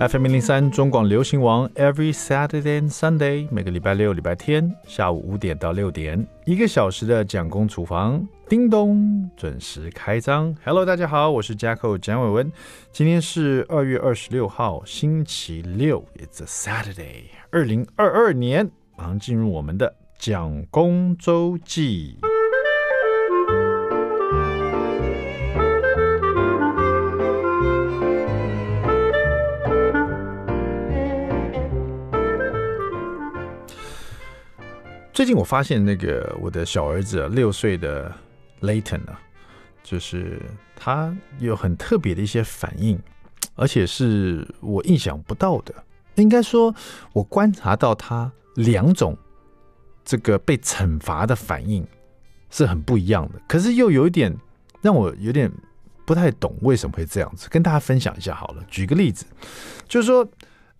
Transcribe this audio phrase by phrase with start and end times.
[0.00, 10.54] FM 零零三中广流行王，Every Saturday and Sunday，每个礼拜六、礼拜天下午五点到六点，一个小时的蒋公厨房，叮咚，准时开张。
[10.64, 12.52] Hello，大家好，我是 Jacko 蒋伟文，
[12.92, 22.18] 今天是二月二十六号，星期六，It's a Saturday，二零二二年，马上进入我们的蒋公周记。
[35.18, 38.08] 最近我发现那个我的小儿子六岁的
[38.60, 39.20] Layton 啊，
[39.82, 40.40] 就是
[40.76, 42.96] 他有很特别的一些反应，
[43.56, 45.74] 而且是我意想不到的。
[46.14, 46.72] 应该说，
[47.12, 49.18] 我观察到他两种
[50.04, 51.84] 这个被惩罚的反应
[52.48, 54.32] 是很不一样的，可是又有一点
[54.82, 55.50] 让我有点
[56.06, 57.48] 不太懂为什么会这样子。
[57.50, 59.26] 跟大家分享一下好了，举个例子，
[59.88, 60.24] 就是说，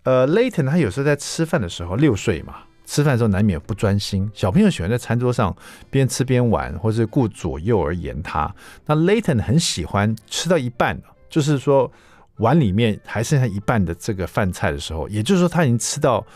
[0.05, 2.59] 呃，Layton 他有时候在吃饭的时候，六岁嘛。
[2.89, 5.55] 吃饭的时候难免不专心，小朋友喜欢在餐桌上
[5.91, 8.53] 边吃边玩，或是顾左右而言他。
[8.87, 11.93] 那 Layton 很喜欢吃到一半，就是说
[12.39, 16.27] 碗里面还剩下一半的这个饭菜的时候，也就是说他已经吃到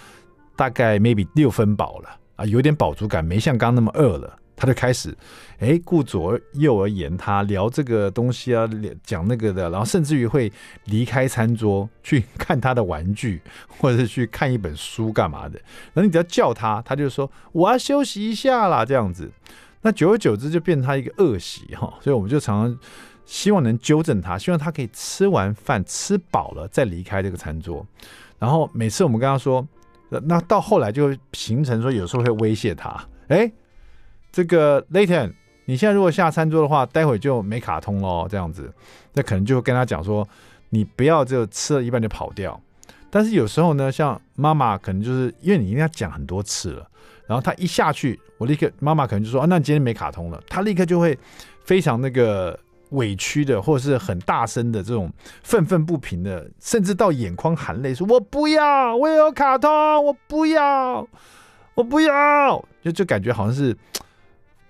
[0.55, 4.39] 大概 maybe 六分饱了啊，有点饱足感，没像刚刚那么饿了。
[4.55, 5.17] 他就开始，
[5.59, 8.69] 哎，顾左右而言他，聊这个东西啊，
[9.03, 10.53] 讲那个的，然后甚至于会
[10.85, 13.41] 离开餐桌去看他的玩具，
[13.79, 15.61] 或者是去看一本书干嘛的。
[15.95, 19.31] 然后你只要叫他，他就说我要休息一下啦，这样子。
[19.81, 22.79] 那久而久之就变成他一个恶习哈，所以我们就常常
[23.25, 27.85] 希望能纠正他，希望他可以吃完饭吃饱了再离开这个餐桌。
[28.39, 29.67] 然后每次我们跟他说，
[30.09, 33.51] 那到后来就会形成说，有时候会威胁他，哎。
[34.33, 35.35] 这个 Layton，
[35.67, 38.27] 你现在如果下餐桌的话，待会就没卡通喽。
[38.29, 38.73] 这样子，
[39.13, 40.27] 那可能就跟他讲说，
[40.71, 42.59] 你不要就吃了一半就跑掉。
[43.11, 46.89] 但是有时候呢，像妈妈可能就是因为你跟他讲很多次了，
[47.27, 50.43] 然后他一下去，我立刻妈妈可能就说，啊，那你今天没卡通了。
[50.49, 51.19] 他立刻就会
[51.67, 52.59] 非常那个
[52.93, 59.71] 委屈的，或者是很大声的这种愤愤不平的，甚至到眼眶含泪说，我不要，我也有卡通，
[60.03, 61.07] 我不要，
[61.75, 63.77] 我不要，就就感觉好像是。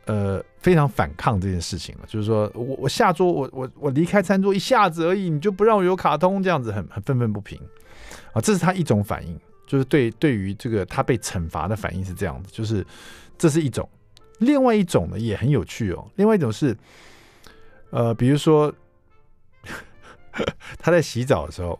[0.04, 7.56] 呃，非常反抗这件事情了，就是说我我下桌，我我我离开餐桌一下子而已，你就不让我有卡通，这样子很很愤愤不平。
[8.32, 12.84] 啊，这是他一种反应，就是对对于这个他被惩罚的反应是这样子，就是
[13.38, 13.88] 这是一种，
[14.38, 16.76] 另外一种呢也很有趣哦，另外一种是，
[17.90, 18.74] 呃，比如说
[20.80, 21.78] 他在洗澡的时候，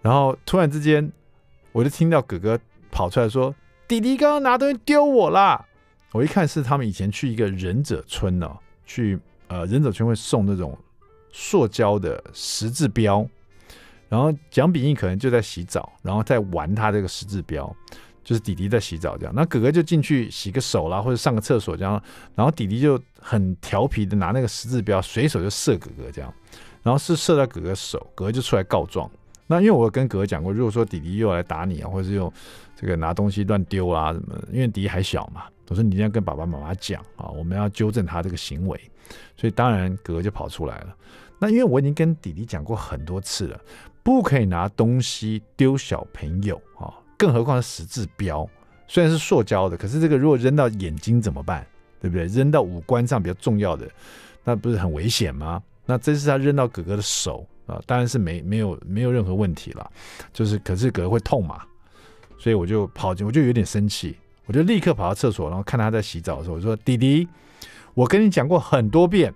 [0.00, 1.12] 然后突然之间
[1.70, 2.58] 我就听到哥哥
[2.90, 3.54] 跑出来说
[3.86, 5.64] ：“弟弟刚刚拿东西丢我啦。”
[6.12, 9.18] 我一看是他们以前去一个忍者村呢、哦，去
[9.48, 10.78] 呃忍者村会送那种
[11.32, 13.26] 塑胶的十字标，
[14.08, 17.74] 然后蒋炳义可能就在洗澡，然后在玩他这个十字标，
[18.22, 22.02] 就是弟弟在洗澡这样，那哥哥就进去洗个手啦，或者上个厕所这样，
[22.34, 26.32] 然后弟弟就很调皮的拿那个十字标随手就射哥哥这样，
[26.82, 29.10] 然后是射到哥哥手，哥哥就出来告状。
[29.46, 32.30] 那因为我跟哥哥讲过，如果说弟弟又来打你啊，或者是用
[32.76, 35.44] 这个拿东西乱丢啊什么，因为弟弟还小嘛。
[35.72, 38.78] 我说你一定要跟爸爸妈妈讲啊，我们要纠正他这个行为，
[39.38, 40.94] 所以当然哥哥就跑出来了。
[41.38, 43.58] 那因为我已经跟弟弟讲过很多次了，
[44.02, 48.46] 不可以拿东西丢小朋友啊，更何况是十字标，
[48.86, 51.66] 虽然是塑胶的，可是这个如果扔到眼睛怎么办？
[52.02, 52.26] 对不对？
[52.26, 53.88] 扔到五官上比较重要的，
[54.44, 55.62] 那不是很危险吗？
[55.86, 59.90] 那这是他扔到哥哥的手啊，当然是没没有没有任何问题了，
[60.34, 61.62] 就是可是哥哥会痛嘛，
[62.38, 64.18] 所以我就跑进，我就有点生气。
[64.46, 67.28] 我就立刻跑到厕所，然后看他在洗澡的时候，我说：“弟弟，
[67.94, 69.32] 我跟你讲过很多遍，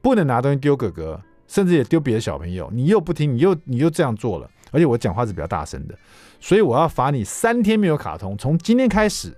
[0.00, 2.70] 不能拿东西丢哥哥，甚至也丢别的小朋友。
[2.72, 5.94] 你又不听，你又你又这样做了，而且我讲话是比较大声的，
[6.40, 9.36] 所以我要罚你三天没有卡通，从今天开始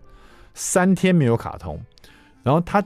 [0.55, 1.81] 三天没有卡通。”
[2.45, 2.81] 然后他，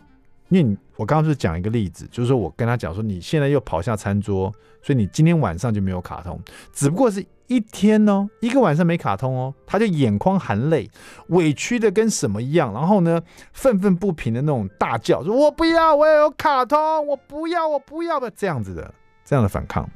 [0.48, 4.50] 因为我刚刚是讲一个例子，就是说我跟他讲说，你现在又跑下餐桌，
[4.82, 6.40] 所以你今天晚上就没有卡通，
[6.72, 7.24] 只不过是。
[7.52, 10.90] 一天哦，一个晚上没卡通哦，他就眼眶含泪，
[11.28, 13.20] 委屈的跟什么一样，然后呢，
[13.52, 19.86] 愤愤不平的那种大叫，说我不要，我也有卡通，我不要，我不要的这样子的，这样的反抗。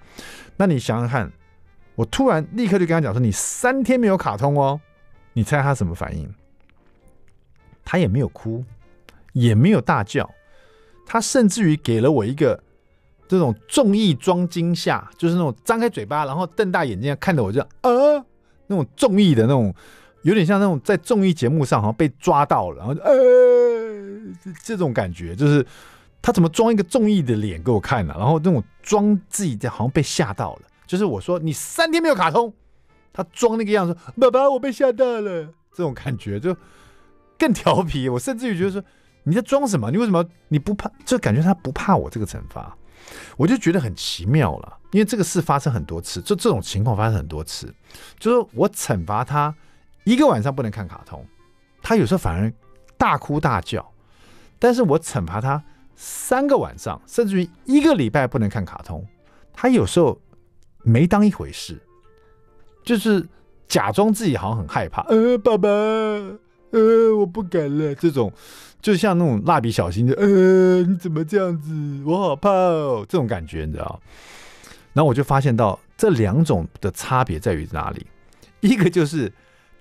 [0.58, 1.32] 那你想想看，
[1.94, 4.78] 我突然立刻就跟他讲说，你三天没有卡通哦，
[5.32, 6.28] 你猜他什么反应？
[7.86, 8.62] 他也没有哭，
[9.32, 10.28] 也没有大叫，
[11.06, 12.62] 他甚至于给了我一个。
[13.28, 17.90] 这种综艺装惊吓，就是那种张开嘴巴，然后瞪大眼睛看着我，这样啊，
[18.67, 19.75] 那种综艺的那种，
[20.23, 23.14] 有点像那种在综艺节目上好像被抓到了，然后呃，
[24.62, 25.64] 这种感觉就是
[26.20, 28.14] 他怎么装一个综艺的脸给我看呢？
[28.19, 32.52] 然后那种装自己好像被吓到了，就是我说你三天没有卡通，
[33.12, 36.56] 他装那个样子爸爸我被吓到了，这种感觉就
[37.38, 38.08] 更调皮。
[38.08, 38.82] 我甚至于觉得说
[39.23, 39.90] 你在装什么？
[39.90, 40.90] 你为什么你不怕？
[41.05, 42.76] 就感觉他不怕我这个惩罚，
[43.37, 44.78] 我就觉得很奇妙了。
[44.93, 47.75] 因为这个事发生很多次，就这种情况发生很多次，
[48.19, 49.54] 就是我惩罚他
[50.04, 51.26] 一个晚上不能看卡通，
[51.82, 52.52] 他有时候反而
[52.96, 53.93] 大哭大叫，
[54.58, 55.62] 但是我惩罚他。
[55.98, 59.02] 三个晚上，甚至于一个礼拜不能看卡通，
[59.50, 60.20] 他有时候
[60.82, 61.82] 没当一回事，
[62.84, 63.26] 就是
[63.66, 65.00] 假装自己好像很害怕。
[65.04, 65.69] 呃，爸爸，
[66.78, 67.94] 呃，我不敢了。
[67.94, 68.32] 这种
[68.81, 71.73] 就像那种蜡笔小新的，呃，你怎么这样子？
[72.05, 74.00] 我好怕哦，这种感觉你知道？
[74.93, 78.06] 然后我就发现到这两种的差别在于哪里？
[78.61, 79.32] 一个就是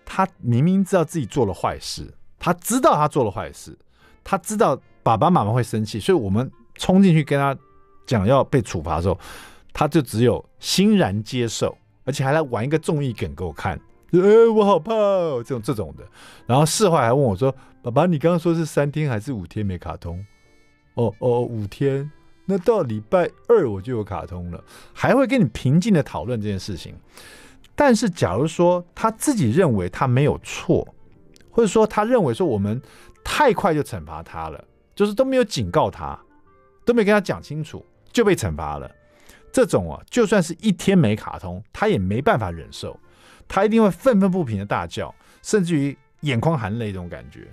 [0.06, 3.78] 他明明知道自己做了坏事，他知道他做了坏事，
[4.24, 4.80] 他知道。
[5.06, 7.56] 爸爸妈妈会生气，所以我们冲进去跟他
[8.08, 9.16] 讲要被处罚的时候，
[9.72, 13.80] 他就只有欣然接受，而且还来玩一个综艺梗给我看，
[14.22, 16.04] 呃，我好怕哦，这种这种的。
[16.46, 20.24] 然后事后还问我说：“爸爸，你刚刚说是三天还是五天没卡通？”
[20.96, 22.10] 哦哦，五天，
[22.46, 24.64] 那到礼拜二我就有卡通了，
[24.94, 26.96] 还会跟你平静的讨论这件事情。
[27.76, 30.88] 但是假如说他自己认为他没有错，
[31.52, 32.82] 或者说他认为说我们
[33.24, 34.64] 太快就惩罚他了。
[34.96, 36.18] 就是都没有警告他，
[36.86, 38.90] 都没跟他讲清楚，就被惩罚了。
[39.52, 42.98] 这种啊，就算是一天没卡通，他也没办法忍受，
[43.48, 47.48] 他一定会愤愤不平的大叫，甚至于眼眶含泪这种感觉，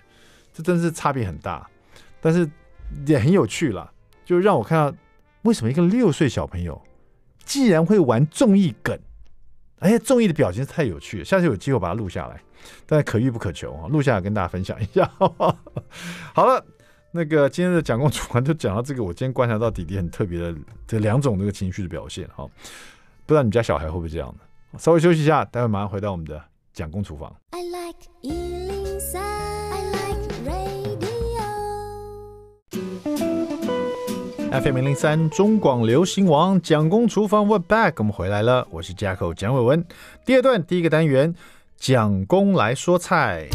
[0.53, 1.69] 这真是差别很大。
[2.21, 2.49] 但是
[3.07, 3.93] 也很有趣了，
[4.25, 4.97] 就让我看到
[5.43, 6.81] 为什么一个六岁小朋友
[7.45, 8.99] 既然会玩综艺梗，
[9.81, 11.25] 哎，综艺的表情太有趣了。
[11.25, 12.41] 下次有机会把它录下来，
[12.87, 15.11] 但是可遇不可求啊，录下来跟大家分享一下。
[16.35, 16.65] 好了。
[17.15, 20.55] 那个今天的蒋公厨房就讲到这个，我今天观察到弟弟很特别的
[20.87, 22.49] 这两种那个情绪的表现哈，
[23.27, 24.41] 不知道你家小孩会不会这样呢？
[24.79, 26.43] 稍微休息一下，待会马上回到我们的
[26.73, 27.35] 蒋公厨房。
[27.51, 31.43] I like 103, I like radio.
[34.61, 39.85] FM 零零三中广流行王蒋公厨房，We're back，我们回来了，我是 Jacko 蒋伟文。
[40.25, 41.35] 第二段第一个单元，
[41.77, 43.49] 蒋公来说菜。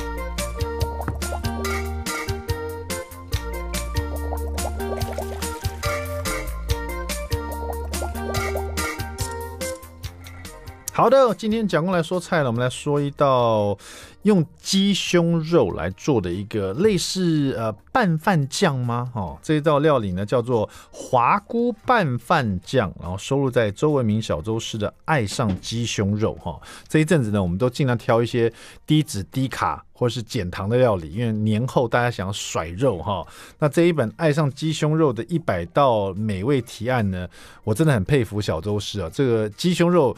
[10.97, 12.47] 好的，今天蒋公来说菜了。
[12.47, 13.77] 我们来说一道
[14.23, 19.11] 用鸡胸肉来做的一个类似呃拌饭酱吗？
[19.13, 28.51] 哦，这一道料理呢叫做华菇拌饭酱，然后收录在周文明小周师的《爱上鸡胸肉》哈、这一阵子呢，我们都尽量挑一些
[28.87, 33.23] 低脂低卡或是减糖的料理，因为年后大家想要甩肉哈、
[33.59, 37.29] 那这一本《爱上鸡胸肉》的一百道美味提案呢，
[37.63, 40.17] 我真的很佩服小周师啊，这个鸡胸肉。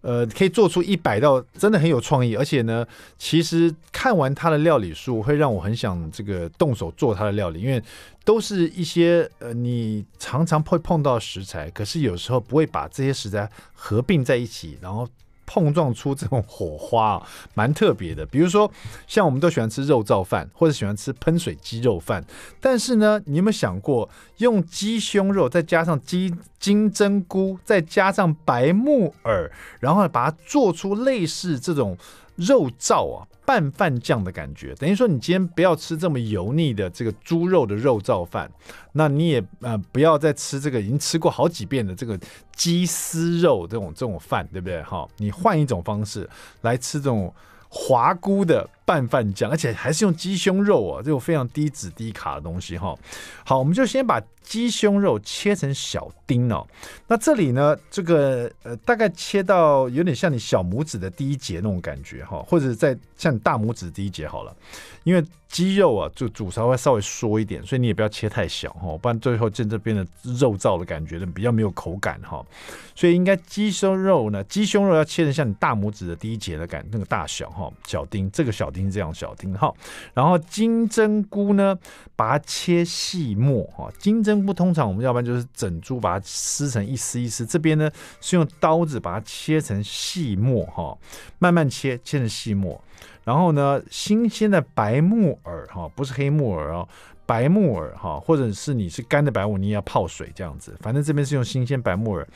[0.00, 2.36] 呃，可以做出一百道，真的很有创意。
[2.36, 2.86] 而且呢，
[3.18, 7.82] 其实看完他的料理书，会让我很想这个动手做他的料理，因为
[8.24, 15.08] 都是一些呃你常常会碰到食材，可是有时候不会把这些食材合并在一起，然后。
[15.46, 17.22] 碰撞出这种火花啊，
[17.54, 18.26] 蛮特别的。
[18.26, 18.70] 比如说，
[19.06, 22.24] 像我们都喜欢吃肉燥饭，或者喜欢吃喷水鸡肉饭。
[22.60, 24.08] 但是呢，你有没有想过，
[24.38, 29.50] 用鸡胸肉再加上鸡金针菇，再加上白木耳，
[29.80, 31.96] 然后把它做出类似这种
[32.36, 33.26] 肉燥啊？
[33.44, 38.50] 拌饭酱的感觉，等于说你今天不要吃这么油腻的这个猪肉的肉燥饭，
[38.92, 42.18] 那你也呃不要再吃这个已经吃过好几遍的这个
[42.56, 44.82] 鸡丝肉这种这种饭，对不对？
[44.82, 46.28] 哈，你换一种方式
[46.62, 47.32] 来吃这种
[47.68, 48.68] 滑菇的。
[48.86, 52.94] 拌饭酱，而且还是用鸡胸肉啊，这种非常低脂低卡的东西哈。
[53.44, 56.64] 好，我们就先把鸡胸肉切成小丁哦。
[57.08, 64.56] 那这里呢，这个呃，大概切到有点像你小拇指的第一节那种感觉哈，或者在像你大拇指第一节好了。
[65.02, 70.04] 因为鸡肉啊，就煮稍微稍微缩一点，所以你也不要切太小哈，不然最后见这边的
[70.40, 72.44] 肉燥的感觉呢，比较没有口感哈。
[72.96, 78.66] 所以应该鸡胸肉呢，鸡胸肉要切成像你大拇指的第一节的感那个大小哈，小丁这个小。
[78.76, 79.72] 丁这样小丁哈，
[80.12, 81.78] 然后金针菇呢，
[82.14, 83.90] 把它切细末哈。
[83.98, 87.90] 金针菇通常我们要不然就是整株把它撕成一丝一丝，这边呢
[88.20, 90.96] 是用刀子把它切成细末哈，
[91.38, 92.82] 慢慢切，切成细末。
[93.24, 96.88] 然后呢，新鲜的白木耳哈，不是黑木耳哦，
[97.26, 100.76] 白木耳哈，或者是你是干的白木耳，你也要泡水这样子。
[100.80, 102.26] 反正这边是用新鲜白木耳，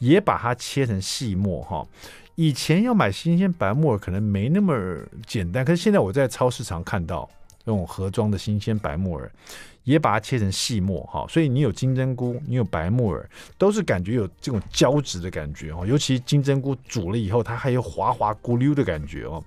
[0.00, 1.86] 也把它切成细末哈。
[2.34, 4.74] 以前要买新鲜白木耳可能没那么
[5.26, 7.28] 简单，可是现在我在超市常看到，
[7.64, 9.30] 那种盒装的新鲜白木耳，
[9.84, 11.26] 也把它切成细末哈。
[11.28, 15.84] 所以你有金针菇，你有白木耳，都是感觉有这种胶质的感觉哦。
[15.86, 19.42] 尤其金针菇煮了以后，它还有滑滑咕溜的感觉哦，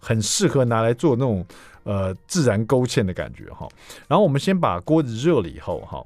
[0.00, 1.44] 很适合拿来做那种
[1.84, 3.68] 呃自然勾芡的感觉哈。
[4.06, 6.04] 然后我们先把锅子热了以后哈，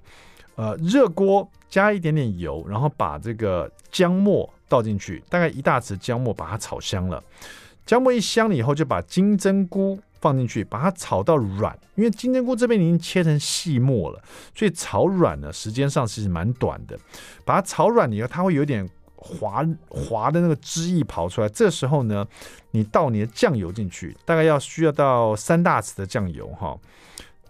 [0.55, 7.23] 呃，热锅加一点点油，然后把这个姜末倒进去，大概一大匙姜末，把它炒香了。
[7.85, 11.77] 姜末一香了以后，就把金针菇放进去，把它炒到软。
[11.97, 14.23] 因为金针菇这边已经切成细末了，
[14.55, 16.99] 所以炒软呢，时间上其实蛮短的。
[17.45, 21.49] 把它炒软以后，它会有点滑滑的那个汁液跑出来。
[21.49, 22.27] 这时候呢，
[22.71, 26.79] 你倒你的酱油进去，大概要需要到三大匙的酱油哈。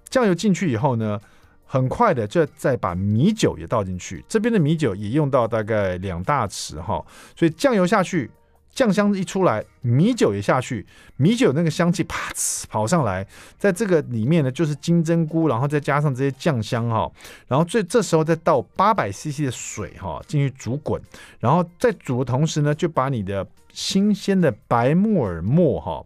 [0.08, 1.20] 酱油进去以后呢，
[1.64, 4.24] 很快的就再把米酒也倒进去。
[4.26, 7.04] 这边的米酒也用到大概两大匙哈。
[7.36, 8.30] 所以酱油下去。
[8.72, 10.86] 酱香一出来，米酒也下去，
[11.16, 13.26] 米酒那个香气啪呲跑上来，
[13.58, 17.10] 在这个里面呢，就是金针菇，然后再加上这些酱香哈，
[17.46, 21.00] 然后最这时候再倒八百 CC 的水哈进去煮滚，
[21.38, 26.02] 然后在煮的同时呢，就把你的新鲜的白木耳末哈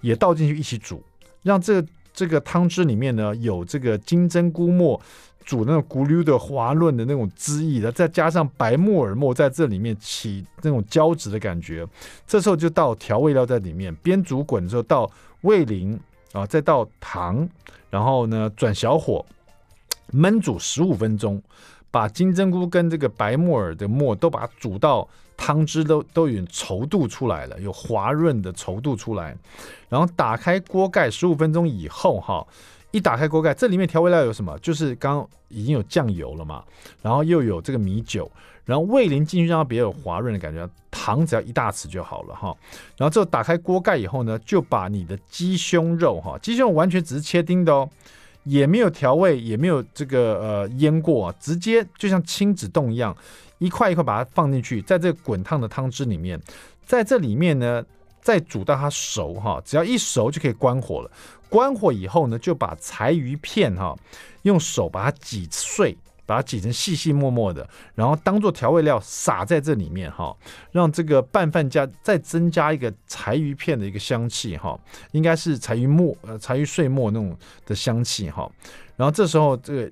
[0.00, 1.02] 也倒进去一起煮，
[1.42, 5.00] 让这个这个汤汁里面呢有这个金针菇末。
[5.48, 11.86] 煮那种咕噜的滑润的那种汁液的，再加上白木耳末在这里面起那种胶质的感觉，
[12.26, 15.98] 这时候就倒调味料在里面，边煮滚的时候倒味淋
[16.34, 17.48] 啊，再倒糖，
[17.88, 19.24] 然后呢转小火
[20.12, 21.42] 焖煮十五分钟，
[21.90, 29.34] 把金针菇跟这个白木耳的末都把它煮到汤汁都都有稠度出来了，有滑润的稠度出来，
[29.88, 32.46] 然后打开锅盖十五分钟以后哈。
[32.90, 34.58] 一打开锅盖，这里面调味料有什么？
[34.60, 36.64] 就是刚刚已经有酱油了嘛，
[37.02, 38.30] 然后又有这个米酒，
[38.64, 42.56] 然后味淋进去让它比较有滑润的感觉，糖只要一大匙就好了哈。
[42.96, 47.88] 然后之后打开锅盖以后呢，就把你的鸡胸肉哈，鸡胸肉完全只是切丁的哦，
[48.44, 53.14] 也没有调味，也没有这个呃腌过，直接就像亲子冻一样，
[53.58, 56.40] 一块一块把它放进去，在这个滚烫的汤汁里面，
[56.86, 57.84] 在这里面呢。
[58.20, 61.10] 再煮到它熟哈，只要一熟就可以关火了。
[61.48, 63.96] 关火以后呢，就把柴鱼片哈，
[64.42, 70.36] 用手把它挤碎，把它挤成细细末末的，然后当做调味料撒在这里面哈，
[70.72, 74.78] 让这个拌饭加再增加一个柴鱼片的一个香气哈，
[75.12, 77.36] 应该是柴鱼末呃柴鱼碎末那种
[77.66, 78.50] 的香气哈。
[78.96, 79.90] 然后这时候这个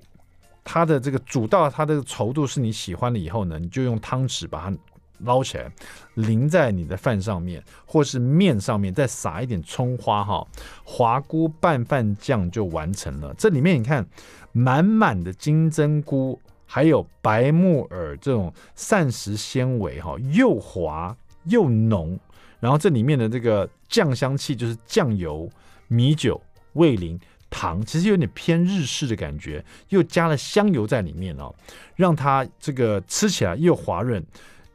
[0.63, 4.77] 它的这个煮到它的稠度是你喜欢了以后呢，你就用汤匙把它。
[5.19, 5.71] 捞起来，
[6.15, 10.45] 淋在你的饭上面，或是面上面，再撒一点葱花哈，
[10.83, 13.33] 滑菇拌饭酱就完成了。
[13.37, 14.05] 这里面你看，
[14.51, 22.19] 满满的金针菇，还有白木耳这种膳食纤维哈，又滑又浓。
[22.59, 25.47] 然后这里面的这个酱香气就是酱油、
[25.87, 26.41] 米酒、
[26.73, 27.19] 味淋、
[27.51, 31.53] 糖，其实有点偏日式的感觉，又加了香油在里面哦，
[31.95, 34.25] 让它这个吃起来又滑润。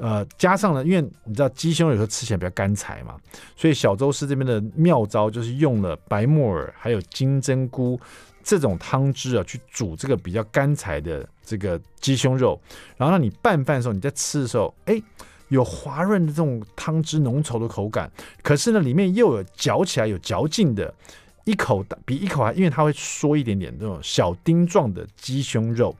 [0.02, 3.14] 呃，加上了，因为你知道鸡胸有时候吃起来比较干柴嘛，
[3.54, 8.00] 所以小周师这边的妙招就是用了白木耳还有金针菇
[8.42, 12.60] 这种汤汁啊，去煮这个比较干柴的这个鸡胸肉，
[12.96, 15.00] 然后让你拌饭的时候，你在吃的时候，哎，
[15.50, 18.10] 有滑润的这种汤汁浓稠的口感，
[18.42, 20.92] 可是呢，里面又有嚼起来有嚼劲的，
[21.44, 25.94] 一口比一口还，因为它会缩一点点这种小丁状的鸡胸肉。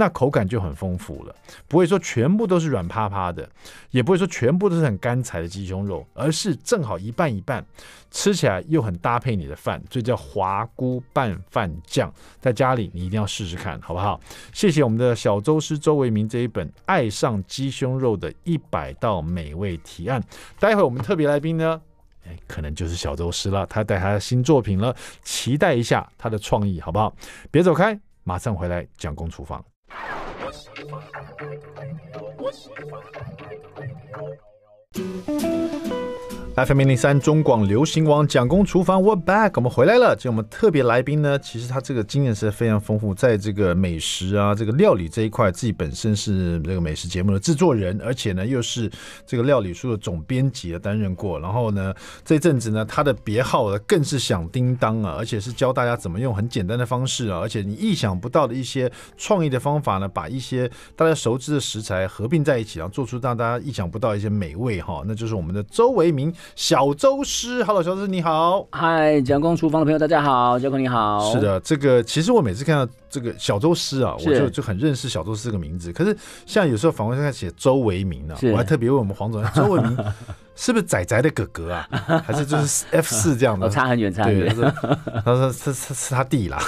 [0.00, 1.34] 那口感就很丰富了，
[1.66, 3.50] 不会说全部都是软趴趴的，
[3.90, 7.66] 也不会说全部都是很干柴的鸡胸肉，而是正好一半一半，
[8.08, 12.14] 吃起来又很搭配你的饭，所以叫华菇拌饭酱。
[12.38, 14.20] 在家里你一定要试试看，好不好？
[14.52, 20.22] 谢谢我们的小周师周为民这一本《爱上鸡胸肉的一百道美味提案》。
[20.60, 21.80] 待会我们特别来宾呢，
[22.24, 27.12] 哎，可能就是小周师了，他带他的新作品了，期待一下他的创意，好不好？
[27.50, 29.64] 别走开，马上回来蒋公厨房。
[30.44, 31.02] 我喜欢，
[32.38, 33.02] 我喜欢。
[36.66, 40.16] FM 零零三中广流行网蒋公厨房，We're back，我们回来了。
[40.16, 48.90] 就我们特别来宾呢，其实他这个经验是非常丰富，在这个美食啊，这个料理这一块，自己本身是这个美食节目的制作人，而且呢又是
[49.24, 51.38] 这个料理书的总编辑啊，担任过。
[51.38, 65.04] 然后呢，这阵子呢，他的别号呢更是响叮当啊，而且是教大家怎么用很简单的方式啊，而且你意想不到的一些创意的方法呢，把一些大家熟知的食材合并在一起，然后做出让大家意想不到一些美味哈。
[65.06, 66.34] 那就是我们的周维明。
[66.54, 71.32] 小周师，Hello，小周师你好，嗨，蒋公厨房的朋友大家好，蒋公你好。
[71.32, 75.92] 是的，这个其实我每次看到这个小周师啊，我就就很认识小周师这个名字。
[75.92, 79.96] 可是像有时候访问上写周维铭呢，我还特别问我们黄总，周维民
[80.56, 81.88] 是不是仔仔的哥哥啊？
[82.26, 83.68] 还是就是 F 四这样的？
[83.70, 84.52] 差很远，差很远。
[85.24, 86.58] 他说是是是他弟啦。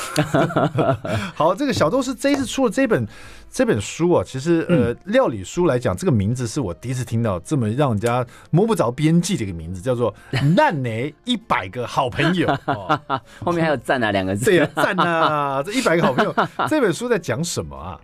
[1.35, 3.05] 好，这个小周师这一次出了这本
[3.51, 10.15] 这本书啊，其实呃，料理书来讲，这个名字是我第一次听到这么让人家摸不着边际的一个名字，叫做
[10.57, 12.99] 《烂雷一百个好朋友》哦。
[13.45, 14.45] 后面还有“赞啊”两个字。
[14.45, 15.61] 对呀，赞啊！
[15.65, 16.33] 这一百个好朋友，
[16.71, 18.01] 这本书在讲什么啊？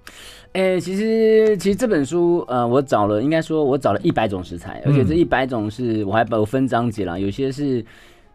[0.52, 7.84] 哎、欸，其实其实这本书，呃，我找了，应该说我找了一百种食材，而且这一百种是我还把我分章节了，有些是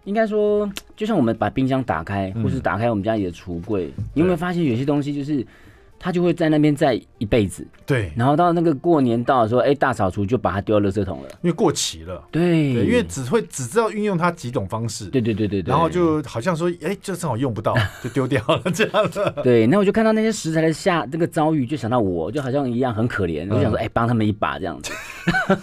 [0.05, 5.45] 应该说，就像我们把冰箱打开，或是打开我们家里的橱柜，嗯、你有没有发现有些东西就是？
[6.03, 19.31] 他就会在那边在一辈子，对，然后到那个过年到的时候，哎，大扫除就把它丢到垃圾桶了，因为过期了，对，对，因为只会只知道运用它几种方式，对对对对对，然后就好像说，哎，就正好用不到， 就丢掉了这样子。
[19.43, 24.91] 对，那我就看到那些食材的下这个遭遇，就想到我就好像一样很可怜，我就想说，哎，帮他们一把这样子，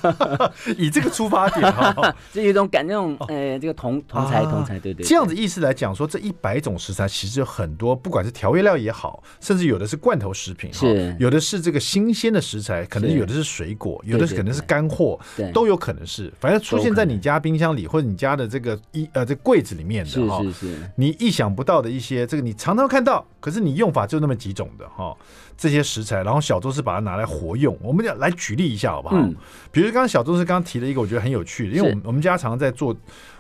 [0.79, 10.28] 以这个出发点哈， 就有一种感那种，哎，这个同同才同才，对对，这样子意思来讲说，这一百种食材其实有很多，不管是调味料也好，甚至有的是罐头。
[10.33, 11.17] 食品是。
[11.19, 15.19] 有的是这个新鲜的食材，可能有的是水果，有的是可能是干货，
[15.53, 20.69] 都有可能是，反正出现在你家冰箱里或者你家的这个衣呃这柜子里面的哈，是是。
[20.73, 25.17] 是，你意想不到的一些这个你常常看到，可是你用法就那么几种的哈，
[25.57, 29.17] 这些食材，然后小周是把它拿来活用，我们要来举例一下好不好？
[29.17, 29.35] 嗯，
[29.71, 32.97] 比如刚刚小周是刚刚提了一个我觉得很有趣的，因为我们我们家常常在做，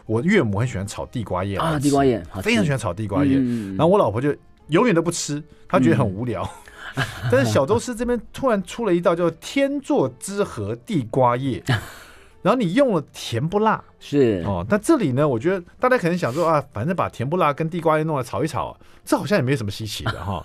[0.06, 3.36] 我岳母很喜欢炒地瓜叶啊，地瓜叶非常喜欢炒地瓜叶，
[3.76, 4.34] 然后我老婆就
[4.68, 6.48] 永远都不吃，她觉得很无聊。
[7.30, 11.62] 但是小周师这边突然出了一道叫天作之合地瓜叶，
[12.42, 20.44] 然后你用了甜不辣 是哦，那这里呢，我觉得大家可能想说啊，反正把甜不辣跟地瓜叶弄来炒一炒，这好像也没什么稀奇的哈。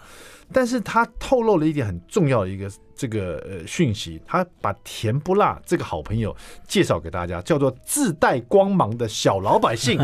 [0.51, 6.35] 但是他透露了一点很重要的一个这个呃讯息，他把甜不辣这个好朋友
[6.67, 9.97] 介绍给大家，叫做自带光芒的小老百姓。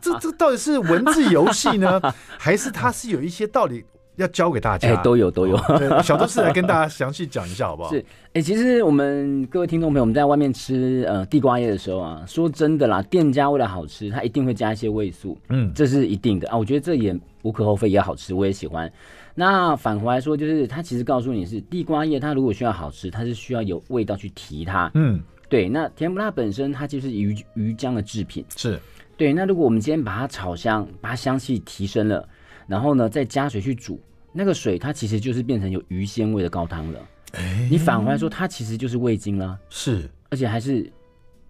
[0.00, 2.00] 这这到底是文字游戏呢，
[2.38, 3.84] 还是他是有一些道理？
[4.16, 5.56] 要教给大家，哎，都有都有。
[6.02, 7.90] 小周是来跟大家详细讲一下，好不好？
[7.94, 8.04] 是，
[8.34, 16.56] 哎，其实我们各位听众朋友，我们在外面吃呃地瓜叶的时候啊，说真的啦，店家为了好吃，他一定会加一些味素，嗯，这是一定的啊。
[16.56, 18.90] 我觉得这也无可厚非，也好吃，我也喜欢。
[19.34, 25.70] 那反回来说，就是他其实告诉你是地瓜叶，它如果需要好吃，它是需要有味道去提它，嗯，对。
[25.70, 28.78] 那甜不辣本身它就是鱼鱼浆的制品，是
[29.16, 29.32] 对。
[29.32, 32.28] 那如果我们今天把它炒香，把它香气提升了。
[32.66, 34.00] 然后呢，再加水去煮，
[34.32, 37.00] 那个水它其实就是变成有鱼鲜味的高汤了。
[37.32, 39.58] 哎，你反过来说，它其实就是味精了。
[39.70, 40.90] 是，而且还是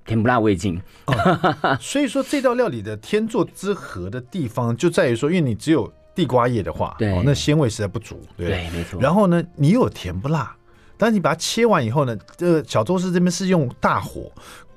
[0.05, 0.81] 甜不辣味精。
[1.07, 8.21] 哦、所以说这道料理的天作之合的地方就在于说，因为你只有地瓜叶的话，对，哦、那鲜味实在不足。
[8.37, 9.01] 对，对没错。
[9.01, 10.57] 然后呢，你又有甜不辣，
[10.97, 14.31] 但是你把它切完以后呢，这个小周师这边是用大火。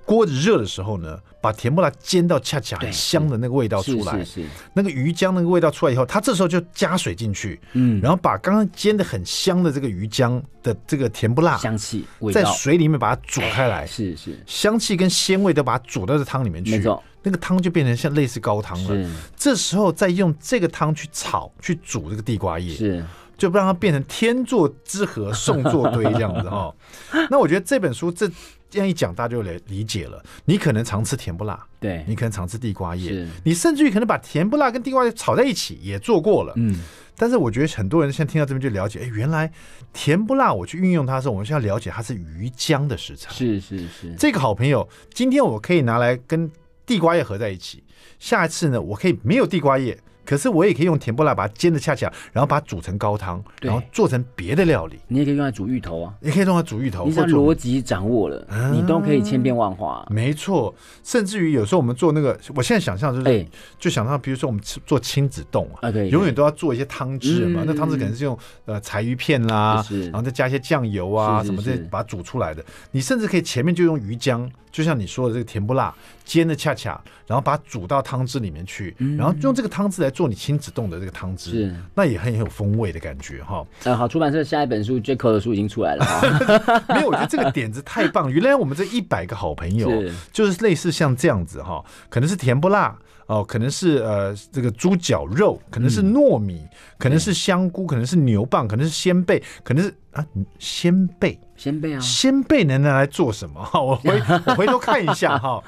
[0.06, 4.25] 锅子热的时候呢，把甜不辣煎到恰恰很香的那个味道出来，
[4.73, 12.03] 那个鱼浆那个味道出来以后，它这时候就加水进去，嗯，然后把刚刚煎的很香的这个鱼浆的这个甜不辣香气
[12.34, 16.84] 在水里面把它煮开来，是是，香气跟鲜味都把它煮到这汤里面去，
[17.21, 19.10] 那个汤就变成像类似高汤了。
[19.38, 23.05] 这时候再用这个汤去炒去煮这个地瓜叶，是。
[23.38, 26.73] 就不让它变成天作之合送作堆这样子哈。
[27.29, 28.27] 那我觉得这本书这。
[28.76, 30.22] 这样一讲，大家就理理解了。
[30.44, 36.54] 你可能常吃甜不辣，对，你可能常吃地瓜叶，你甚至于可能把甜不辣跟地瓜叶炒在一起也做过了。
[36.58, 36.82] 嗯，
[37.16, 39.50] 但是我觉得很多人现在听到这边就了解，哎，原来
[39.94, 43.32] 甜不辣我去运用它的时候，我们需要了解它是鱼浆的食材。
[43.32, 46.52] 是是是，这个好朋友，今天我可以拿来跟
[46.86, 47.82] 地瓜叶合在一起，
[48.20, 49.98] 下一次呢，我可以没有地瓜叶。
[50.26, 55.00] 可是我也可以用甜不辣把它煎的恰恰，然后把它煮成高汤，然后做成别的料理。
[55.08, 57.06] 你也可以用来煮芋头啊，也可以用来煮芋头。
[57.06, 60.08] 你这逻辑掌握了，嗯、你都可以千变万化、啊。
[60.10, 67.62] 没错，甚至于有时候我们做那个，我现在想象就是，欸、就想象，比如说我们做亲子冻啊，永远都要做一些汤汁嘛。
[67.64, 72.64] 嗯、那汤汁可能是用呃柴鱼片啦，然后再加一些酱油啊什么这把它煮出来的。
[72.92, 74.50] 你甚至可以前面就用鱼浆。
[74.76, 83.66] 就像你说的这个甜不辣煎的恰恰，然后把它煮到汤汁里面去，嗯、然后用这个汤汁来做你亲子冻的这个汤汁，是那也很有风味的感觉哈。
[83.86, 86.06] 嗯，好，出版社下一本书 Jacko 的书已经出来了。
[86.94, 88.30] 没有，我觉得这个点子太棒。
[88.30, 92.94] 原来我们这一百个好朋友，是就是类似像这样子哈，可能是甜不辣。
[93.28, 100.26] 哦，可能是呃这个猪脚肉，可能是糯米，嗯、可能是香菇，可能是牛蒡，可能是鲜贝，可能是啊
[100.60, 103.60] 鲜贝，鲜贝啊，鲜贝能拿来做什么？
[103.66, 105.64] 哈，我回 我回头看一下哈，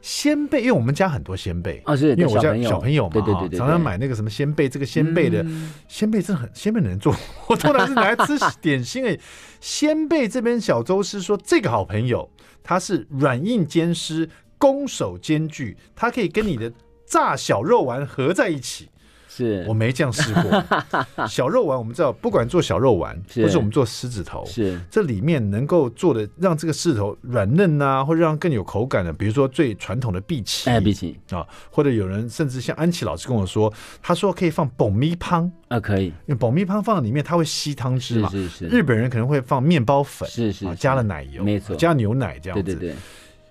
[0.00, 5.44] 鲜贝，因为我们家很多鲜贝啊，是，因为我家小朋友嘛，对对对对，常常买那个什么鲜贝，这个鲜贝的
[5.88, 7.12] 鲜贝真的很鲜贝能做，
[7.48, 9.18] 我通常是拿来吃 点心诶。
[9.60, 12.30] 鲜贝这边小周师说，这个好朋友
[12.62, 14.30] 他是软硬兼施。
[14.60, 16.70] 攻守兼具，他可以跟你的
[17.10, 18.88] 炸小肉丸合在一起。
[19.32, 20.64] 是我没这样试过。
[21.24, 38.28] 小肉丸我们知道，不管做小肉丸，或是我们做狮子头，是这里面能够做的让这个狮子头软嫩啊，或者让更有口感的，比如说最传统的荸荠，哎，荸荠啊，或者有人甚至像安琪老师跟我说，他说可以放爆米汤啊，可以，因为爆米汤放在里面，它会吸汤汁嘛。
[38.30, 38.64] 是是是。
[38.66, 42.64] 日本人可能会放面包粉，是是，加了奶油，没错，加牛奶这样子。
[42.64, 42.96] 对对对。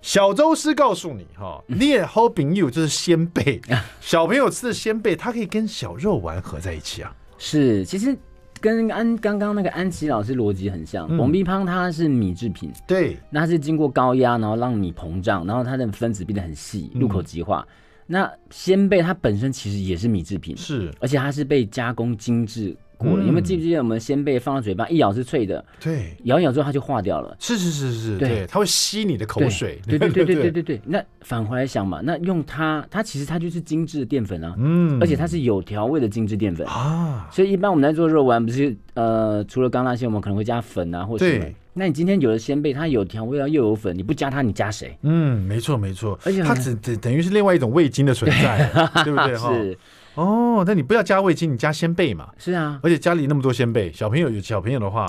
[0.02, 3.62] 小周师告诉你哈，你也好朋友就是鲜贝，
[4.00, 7.14] 小朋友吃的鲜贝，它可以跟小肉丸合在一起啊。
[7.38, 8.18] 是，其实
[8.62, 11.06] 跟安刚刚那个安琪老师逻辑很像。
[11.18, 17.68] 爆米香它是米制品，对，那它是经过高压，然后让米膨胀，然后它的分子变得很细，入口即化。
[18.08, 22.76] 那鲜贝它本身其实也是米制品，是，而且它是被加工精致。
[23.00, 27.34] 过了，因为记不记得我们鲜贝放到嘴巴一咬是脆的，对，咬一咬之后它就化掉了。
[27.40, 29.80] 是是是是，对，它会吸你的口水。
[29.88, 30.82] 对对对对对对对。
[30.86, 37.30] 那返回来想嘛，那用它，它其实它就是精致的淀粉啊，嗯，而且它是有调味的精致淀粉啊。
[37.32, 41.46] 所以一般我们在做肉丸，不是呃，除了刚那些，我们可能会加粉啊，或者什么。
[41.72, 44.98] 那你今天有了鲜贝，它有调味啊，又有粉，你不加它，你加谁？
[45.04, 48.70] 嗯，没错没错，而且它只等等于是另外一种味精的存在，
[49.06, 49.38] 对不对？
[49.38, 49.78] 是。
[50.16, 52.30] 哦，那你不要加味精，你加鲜贝嘛。
[52.38, 55.08] 是啊，而且家里那么多鲜贝，小朋友有小朋友的话。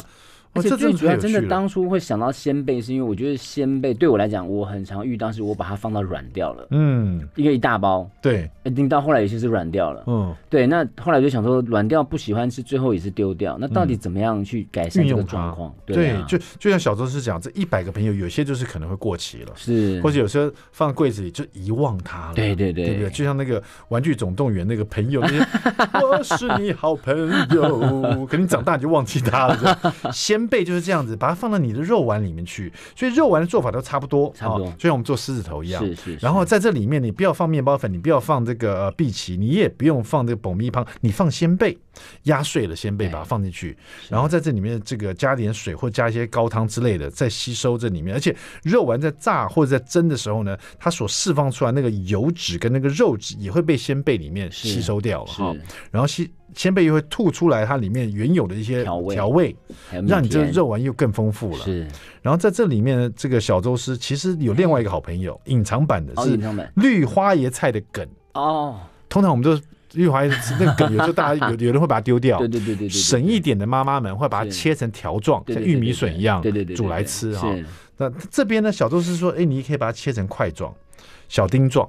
[0.53, 15.73] 而且最主要，真的当初会想到鲜贝，是因为我觉得鲜贝对我来讲，我很常遇到是我把它放到软掉了，嗯，一个一大包，对，一定到后来有些是软掉了，嗯，对，那后来就想说软掉不喜欢吃，最后也是丢掉，那到底怎么样去改善这个状况？
[15.87, 23.11] 对，就就像小周是讲，这一百个朋友，有些就是可能会过期了，是，或者有时候放柜子里就遗忘它了，对对对，对不对？
[23.11, 25.21] 就像那个玩具总动员那个朋友，
[26.03, 27.17] 我是你好朋
[27.55, 29.79] 友，可能长大你就忘记他了，
[30.13, 31.11] 鲜贝就是这样子。
[31.20, 35.85] 把它放到你的肉丸里面去，所以肉丸的做法都差不多，差不多，就像我们做狮子头一样。
[35.85, 36.18] 是是，是。
[36.20, 41.76] 然后在这里面，你不要放面包粉，你不要放这个呃荸荠，你也不用放这个爆米汤，你放鲜贝，
[42.24, 43.76] 压碎了鲜贝，把它放进去，
[44.09, 48.14] 然后在这里面这个加点水或加一些高汤之类的，再吸收这里面。
[48.14, 55.57] 而且肉丸在炸或者在蒸的时候呢，它所释放出来那个油脂跟那个肉质也会被鲜贝里面吸收掉了哈。
[55.90, 56.31] 然后吸。
[56.53, 59.57] 鲜贝又会吐出来，它里面原有的一些调味，调味，
[60.09, 61.64] 让你这个肉丸又更丰富了。
[61.64, 61.87] 是，
[62.22, 66.37] 然后在这里面，这个小周师其实有另外一个好朋友，隐藏版的是
[66.74, 68.81] 绿花椰菜的梗哦。
[69.09, 69.57] 通常我们都
[69.92, 77.55] 绿花椰菜那个梗，有时候大家有有人会把它丢掉，对对对对，省一点的妈妈们会把它切成条状，像玉米笋一样，对对对，煮来吃哈。
[77.96, 80.74] 那这边呢，小周是说，哎，你可以把它切成块状、
[81.29, 81.88] 小丁状。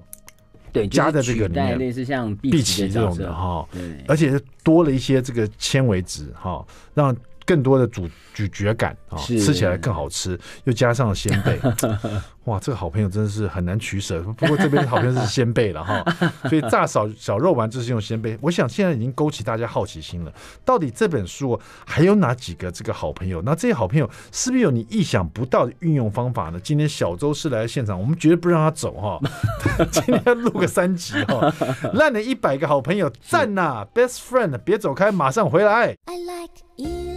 [0.73, 3.67] 对，加在这个里面，类似像碧琪这种的哈，
[4.07, 7.13] 而且多了一些这个纤维质哈，让
[7.45, 11.60] 更多的咀咀嚼感啊，吃起来更好吃，又加上了鲜贝。
[12.45, 14.19] 哇，这个好朋友真的是很难取舍。
[14.21, 16.04] 不过这边的好朋友是鲜贝了哈，
[16.49, 18.36] 所以炸小小肉丸就是用鲜贝。
[18.41, 20.34] 我想现在已经勾起大家好奇心了，
[20.65, 23.43] 到底这本书还有哪几个这个好朋友？
[23.43, 26.60] 那这些好朋友是不是有你意想不到的运用方法呢？
[26.60, 29.19] 今天小周是来现场，我们绝对不让他走哈。
[29.91, 31.54] 今天要录个三集哈，
[31.93, 35.95] 烂了一百个好朋友，赞呐，best friend，别走开，马上回来。
[36.06, 37.11] I like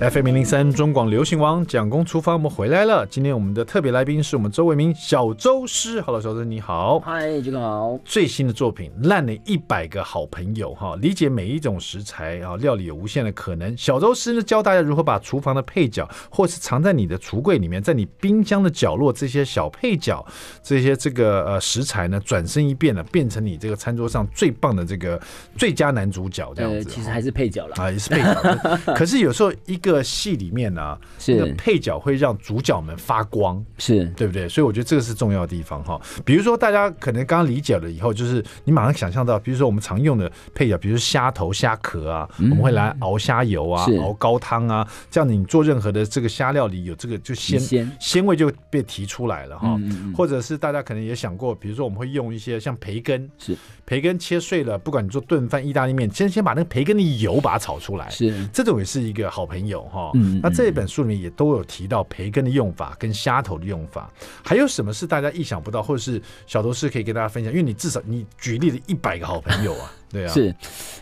[0.00, 3.06] FM 零零三中广流行王蒋公厨房，我们回来了。
[3.06, 6.00] 今天我们的特别来宾是我们周伟明小周师。
[6.02, 6.98] Hello，小周你好。
[6.98, 7.96] 嗨，这个好。
[8.04, 13.74] 最新的作品《烂了一百个好朋友》哈，理解每一种食材啊，料理有无限的可能。
[13.76, 20.26] 小周师呢教大家如何把厨房的配角，或是藏在你的橱柜里面，在你冰箱的角落这些小配角，
[20.60, 25.18] 这些这个呃食材呢，转身一变呢，变成你这个餐桌上最棒的这个
[25.56, 26.84] 最佳男主角这样子。
[26.84, 28.58] 其实还是配角了啊，也是配角。
[28.96, 31.34] 可是有时候一个戏里面呢、啊，是。
[31.34, 34.04] 那个配角会让主角们发光，是。
[34.16, 34.48] 对不对？
[34.48, 36.00] 所以我觉得这个是重要的地方哈。
[36.24, 47.90] 比如说，大家可能刚刚理解了以后，就是你马上想象到，比如说我们常用的配角，比如说虾头、虾壳啊，嗯、我们会来熬虾油啊，熬高汤啊，这样你做任何的这个虾料理，有这个就鲜鲜。
[48.00, 49.78] 鲜味就被提出来了哈。
[50.16, 53.56] 或者是大家可能也想过，比如说我们会用一些像培根，是。
[53.86, 58.46] 培根切碎了，不管你做炖饭、意大利面，先先把那个培根的油把它炒出来，是。
[58.52, 60.10] 这种也是一个好朋友哈。
[60.14, 64.12] 嗯，那这一本书里面也都有提到培根的用法跟虾头的用法，
[64.44, 67.52] 还有什么是大家意想不到，或者是小头师可以跟大家分享？
[67.52, 70.54] 因为你至少你举例了一百个好朋友啊，对啊，是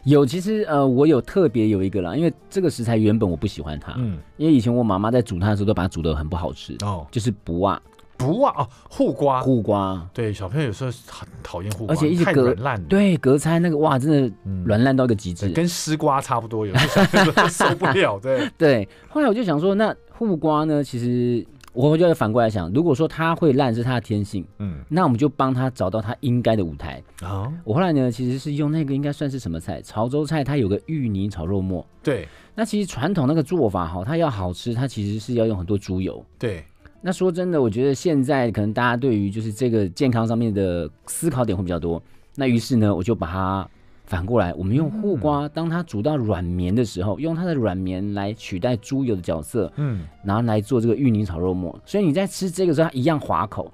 [0.04, 7.80] 有其实呃，我有特别有一个啦，因为这个食材原本我不喜欢它，嗯，因为以前我妈妈在煮它的时候都把它煮的很不好吃哦，就是不啊。
[8.22, 14.32] 不啊哦，护瓜，护瓜，对，小朋友有时候很讨厌护瓜，而且一直隔烂，对，隔餐那个哇，真的
[14.64, 18.88] 软烂到一个极致，跟丝瓜差不多，有时候小朋友受不了，对对。
[19.08, 20.82] 后来我就想说，那护瓜呢？
[20.82, 21.46] 其实。
[21.74, 27.50] 我就要反过来想，如果说它会烂是它的天性，嗯，那我们就帮他找到他应该的舞台啊。
[27.64, 29.80] 我后来呢，其实是用那个应该算是什么菜？
[29.80, 31.86] 潮州菜，它有个芋泥炒肉末。
[32.02, 36.22] 对，那其实传统那个做法哈，它要好吃，它其实是要用很多猪油。
[36.38, 36.62] 对，
[37.02, 42.02] 那说真的，我觉得现在可能大家对于就是这个健康上面的思考点会比较多。
[42.34, 43.68] 那于是呢，我就把它。
[44.04, 51.74] 反过来，我们用护瓜，当它煮到软绵的时候，用它的软绵来取代猪油的角色，嗯，然后来做这个芋泥炒肉末。
[51.86, 53.72] 所以你在吃这个时候，它一样滑口，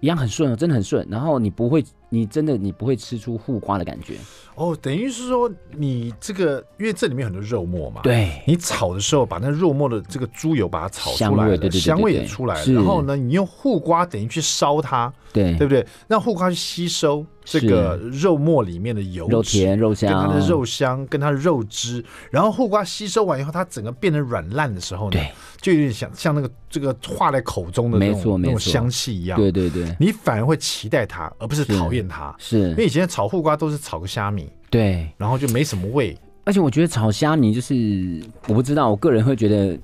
[0.00, 1.06] 一样很顺哦，真的很顺。
[1.10, 4.16] 然后你不会，你真的你不会吃出护瓜的感觉。
[4.54, 12.72] 哦，等于是说你这个，因为这里面很多肉末嘛，对，你炒的时候把那肉末的这个猪油把它炒出来，对对，香味也出来了。
[12.72, 15.86] 然后呢，你用护瓜等于去烧它，对，对不对？
[16.08, 22.02] 让护瓜去吸收这个肉末里面的油脂、肉甜、肉香，跟它的肉香，跟它的肉汁。
[22.30, 25.20] 然后护瓜吸收完以后，它整个变得软烂的时候呢，
[25.60, 29.38] 就有点像像那个这个化在口中的那种那种香气一样。
[29.38, 32.34] 对对对，你反而会期待它，而不是讨厌它。
[32.38, 34.48] 是，因为以前炒护瓜都是炒个虾米。
[34.68, 39.78] 对，然后就没什么味，而且我觉得炒虾米就是我不知道，我个人会觉得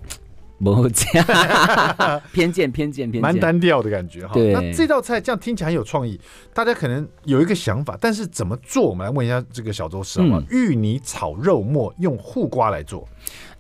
[2.33, 4.33] 偏见偏见偏见，蛮单调的感觉哈。
[4.37, 6.21] 那这道菜这样听起来很有创意，
[6.55, 8.89] 大家可能有一个想法，但是怎么做？
[8.89, 10.43] 我们来问一下这个小周师好吗？
[10.51, 13.09] 芋泥炒肉末用护瓜来做。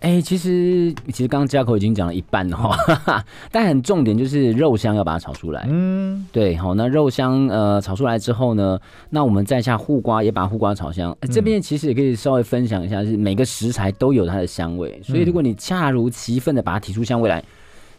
[0.02, 5.64] 哎、欸，其实其实刚刚嘉口已经讲了一半了哈，嗯、 但很重点就是肉香要把它炒出来。
[5.70, 8.76] 嗯，对，好，那肉香呃炒出来之后呢，
[9.10, 11.16] 那我们再下护瓜，也把护瓜炒香。
[11.20, 17.40] 欸、这边其实也可以稍微分享一下，是每个食材都有它的香味，所以如果你恰如其分的把它提出香味来，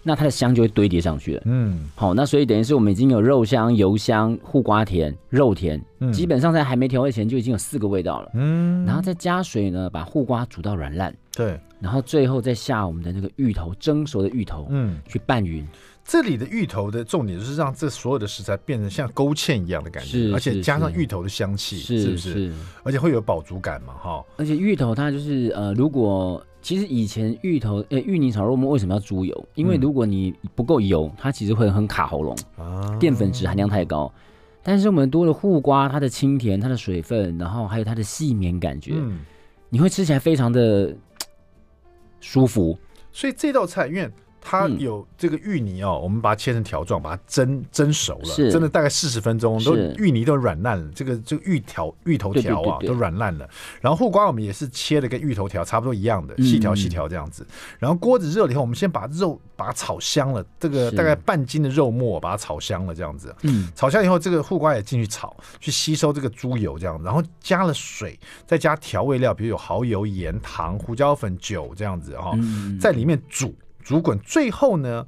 [0.03, 1.41] 那它的香就会堆叠上去了。
[1.45, 8.31] 嗯，好，那所以等于是我们已经有肉香、油香、护瓜甜、肉甜，嗯、基本上在还没调味前就已经有四个味道了。
[8.33, 11.15] 嗯，然后再加水呢，把护瓜煮到软烂。
[11.35, 11.59] 对。
[11.79, 15.67] 然后最后再下我们的那个芋头，蒸熟的芋头，嗯，去拌匀。
[16.05, 22.53] 这里的芋头的重点就是让这所有的食材变成像勾芡一样的感觉，而且加上芋头的香气，是不是？
[22.83, 24.23] 而且会有饱足感嘛，哈。
[24.37, 29.45] 而且芋头它就是呃，如果其实以前芋头呃芋泥炒肉末为什么要猪油？
[29.55, 34.09] 因为如果你不够油，它其实会很卡喉咙啊，淀粉质含量太高。
[34.61, 39.19] 但是我们多了护瓜，它的清甜，它的水分，然后还有它的细绵感觉，嗯，
[39.69, 40.95] 你会吃起来非常的。
[42.23, 42.79] 舒服，
[43.11, 43.95] 所以这道菜，因
[44.45, 53.49] 它有这个芋泥哦，嗯、我们把它切成条状，把它蒸蒸熟了，是蒸了大概四十分钟，都芋泥都软烂了，这个这个芋条芋头条啊都软烂了。
[53.79, 57.43] 然后护瓜我们也是切的跟芋头条差不多一样的，细条细条这样子。
[57.43, 63.33] 嗯、然后锅子热了以后，我们先把肉把它炒香了，这个大概半斤的肉末把它炒香了这样子。
[63.43, 67.05] 嗯，炒香以后，这个护瓜也进去炒，去吸收这个猪油这样子。
[67.05, 72.37] 然后加了水，再加调味料，比如有蚝油、盐、糖、胡椒粉、酒这样子哈，
[72.79, 73.55] 在里面煮。
[73.83, 75.05] 煮滚，最后呢，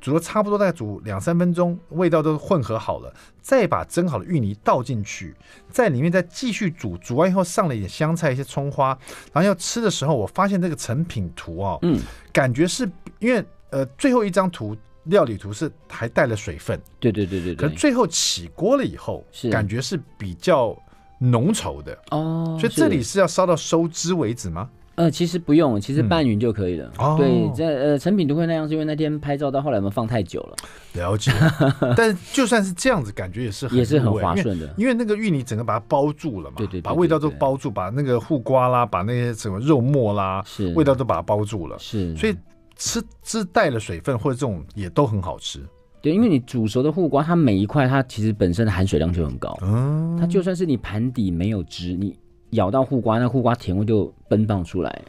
[0.00, 5.34] 煮了差不多，大概煮两三分钟，味道都混合好了，再把蒸好的芋泥倒进去，
[5.70, 8.88] 在里面再继续煮，煮完以后上了一点香菜、一些葱花，
[9.32, 11.98] 然后要吃的时候，我发现这个成品图哦，嗯，
[12.32, 12.88] 感觉是
[13.18, 19.48] 因为呃最后一张图料理图是还带了水分，对对对对，可是最后起锅了以后，是。
[19.48, 20.76] 感觉是比较
[21.18, 21.98] 浓稠的。
[22.10, 24.68] 哦，所以这里是要烧到收汁为止吗？
[24.98, 26.92] 呃，其实不用，其实拌匀就可以了。
[26.98, 30.56] 嗯、对，这呃成品都会那样，是因为那天拍照到后来我们放太久了。
[30.94, 31.30] 了解，
[31.96, 40.74] 但是就算是这样子，感觉也是很也是很滑顺的，因为那个芋泥整个把它包住了嘛，对对，对，对，对，把味道都包住，把那个护瓜啦，把那些什么肉末啦，是。
[40.74, 42.34] 味道都把它包住了，是，所以
[42.74, 45.60] 吃吃带了水分或者这种也都很好吃。
[46.02, 52.16] 对，因为你煮熟的护瓜，它每一块它其实本身的含水量就很高，嗯，它就算是你盘底没有汁，你。
[52.50, 55.02] 咬到护瓜，那护瓜甜味就奔放出来。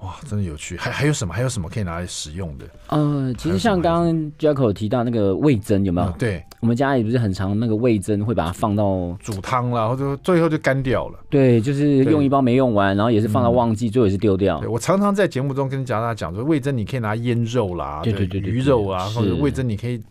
[0.00, 0.76] 哇，真的有趣！
[0.76, 1.32] 还还有什么？
[1.32, 2.66] 还有什么可以拿来食用的？
[2.88, 6.06] 呃，其实像刚刚 Jacko 提到那个味噌，有没有？
[6.08, 11.18] 嗯、对，我们家里不是很常那个味噌，会把它放到煮汤啦，或者最后就干掉了。
[11.30, 14.60] 对，就是用一包没用完，然后也是放到忘记，嗯、最后也是丢掉。
[14.68, 20.02] 我常常在节目中跟大家讲说，味噌你可以拿腌肉啦，对对对，对，鱼肉啊，或者味噌你可以。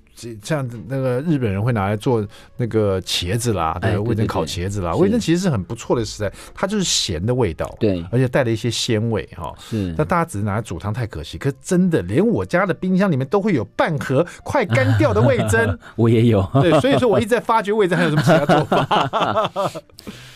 [0.41, 2.25] 像那个日本人会拿来做
[2.57, 9.53] 那个茄子啦，对，味噌烤茄子啦，味噌其实是很不错的食材，它就是咸的味道，对，而且带了一些鲜味哈。
[9.59, 19.51] 是，那大家只是拿来煮汤太可惜，可是真的连我家的冰箱里面都会有半盒快干掉的味噌， 我也有，对，所以说我一直在发掘味噌还有什么其他做法。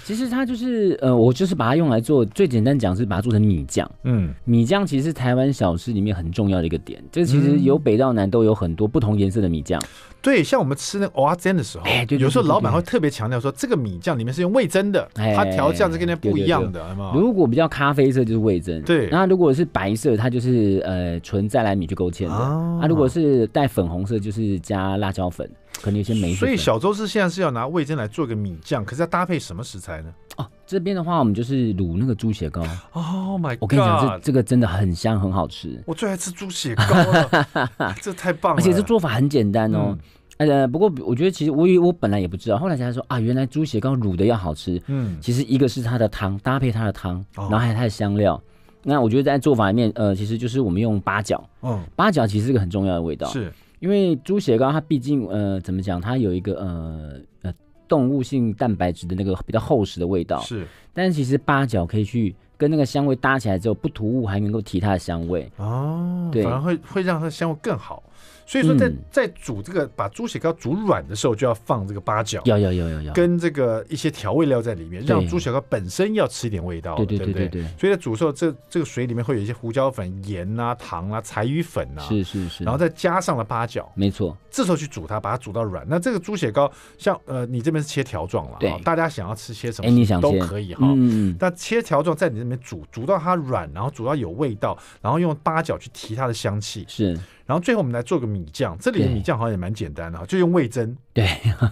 [0.03, 3.89] 其实它就是呃，我就是把它用来做最简单讲是把它做成米酱。
[4.03, 9.81] 嗯，米酱其实是台湾小吃里面很重要的一个点，这其实由北到南都有很多不同颜色的米酱。
[10.19, 19.07] 对，像我们吃那个蚵仔煎的时候，哎，对，有时候老板会特别强调说，这个米酱里面是用味噌的，它调酱是跟那不一样的，如果比较咖啡色就是味噌，对。
[19.09, 22.33] 那如果是白色，它就是呃纯再来米去勾芡的。
[22.33, 25.49] 啊，如果是带粉红色，就是加辣椒粉，
[25.81, 26.39] 可能有些梅子。
[26.39, 30.13] 所以小周是现在是要拿味噌来做个米酱，可是要搭配什么食材呢？
[30.37, 32.61] 哦，这边的话，我们就是卤那个猪血糕。
[32.91, 33.57] Oh my god！
[33.61, 35.81] 我跟你讲，这这个真的很香，很好吃。
[35.85, 37.47] 我最爱吃猪血糕了，
[38.01, 38.61] 这太棒了。
[38.61, 39.97] 而且这做法很简单哦。
[40.37, 44.79] 呃，不过我觉得其实我我本来也不知道，后来才说啊，原来猪血糕卤的要好吃。
[44.85, 48.39] 嗯，其实一个是它的汤，搭配它的汤，然后还有它的香料。
[48.83, 51.43] 那我觉得在做法里面，呃，其实就是我们用八角。
[51.63, 53.27] 嗯，八角其实是个很重要的味道。
[53.29, 57.13] 是，因为猪血糕它毕竟呃怎么讲，它有一个呃
[57.43, 57.53] 呃
[57.87, 60.39] 动物性蛋白质的那个比较厚实的味道。
[60.41, 65.51] 是，但是其实八角可以去跟那个香味搭起来之后，不突兀，还能够提它的香味。
[65.57, 68.01] 哦，对，反而会会让它的香味更好。
[68.45, 77.63] 所以说在，在在煮这个把猪血糕煮软的时候，就要放这个八角，要要要要要，跟这个一些调味料在里面，让猪血糕本身要吃一点味道，对对对对对。
[77.77, 84.35] 所以在煮的时候，这这个水里面会有一些胡椒粉、盐啊、糖啊、柴鱼粉啊，是是是，然后再加上了八角，没错。
[84.49, 85.85] 这时候去煮它，把它煮到软。
[85.87, 90.87] 那这个猪血糕，像呃，你这边是切条状了，对，大家想要吃些什么，你想都可以哈。
[90.95, 97.19] 嗯，但切条状在你那边煮，煮到它软，然后煮到有味道，然后用八角去提它的香气，是。
[97.47, 101.25] 然后最后我们来做个米酱，这里的米酱好像也蛮简单的哈，就用味增，对，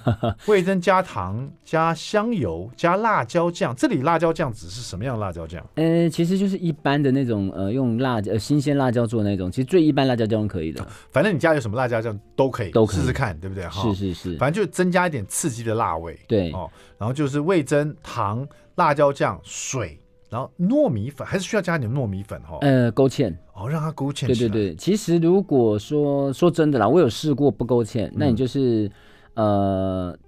[0.47, 3.75] 味增加糖加香油加辣椒酱。
[3.75, 5.61] 这里辣椒酱只是什么样的辣椒酱？
[5.75, 10.81] 呃，其实就是一般的那种呃，用辣呃新鲜辣椒做的那种，其实最一般辣椒酱都可以的。
[11.11, 13.67] 反正你家有什么辣椒酱都可以，都可以试试看，对不对？
[13.67, 16.17] 哈是是是，反正就增加一点刺激的辣味。
[16.25, 19.99] 对哦，然后就是味增、糖、辣椒酱、水。
[20.27, 24.27] 然后糯米粉还是需要加点糯米粉哈，呃，勾芡哦，让它勾芡。
[24.27, 28.91] 对对对，其实如果说说真的啦，我有试过不勾芡，那你就是、
[29.35, 30.19] 嗯、呃。